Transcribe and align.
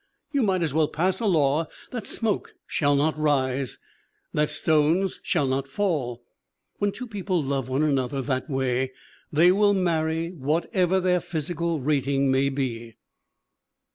You 0.31 0.41
might 0.41 0.63
as 0.63 0.73
well 0.73 0.87
pass 0.87 1.19
a 1.19 1.27
law 1.27 1.67
that 1.91 2.07
smoke 2.07 2.55
shall 2.65 2.95
not 2.95 3.15
rise, 3.19 3.77
that 4.33 4.49
stones 4.49 5.19
shall 5.21 5.45
not 5.45 5.67
fall. 5.67 6.23
When 6.79 6.91
two 6.91 7.05
people 7.05 7.43
love 7.43 7.69
one 7.69 7.83
another 7.83 8.23
that 8.23 8.49
way 8.49 8.93
they 9.31 9.51
will 9.51 9.75
marry 9.75 10.31
whatever 10.31 10.99
their 10.99 11.19
physical 11.19 11.81
rat 11.81 12.07
ing 12.07 12.31
may 12.31 12.49
be." 12.49 12.95